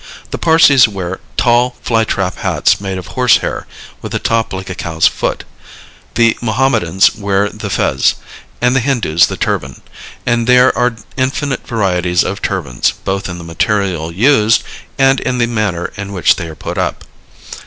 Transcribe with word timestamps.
The 0.31 0.39
Parsees 0.39 0.87
wear 0.87 1.19
tall 1.37 1.75
fly 1.83 2.05
trap 2.05 2.37
hats 2.37 2.81
made 2.81 2.97
of 2.97 3.05
horse 3.13 3.37
hair, 3.37 3.67
with 4.01 4.15
a 4.15 4.17
top 4.17 4.51
like 4.51 4.67
a 4.67 4.73
cow's 4.73 5.05
foot; 5.05 5.43
the 6.15 6.35
Mohammedans 6.41 7.13
wear 7.15 7.49
the 7.49 7.69
fez, 7.69 8.15
and 8.61 8.75
the 8.75 8.79
Hindus 8.79 9.27
the 9.27 9.37
turban, 9.37 9.83
and 10.25 10.47
there 10.47 10.75
are 10.75 10.95
infinite 11.17 11.67
varieties 11.67 12.23
of 12.23 12.41
turbans, 12.41 12.91
both 13.05 13.29
in 13.29 13.37
the 13.37 13.43
material 13.43 14.11
used 14.11 14.63
and 14.97 15.19
in 15.19 15.37
the 15.37 15.45
manner 15.45 15.91
in 15.95 16.11
which 16.13 16.35
they 16.35 16.47
are 16.47 16.55
put 16.55 16.79
up. 16.79 17.03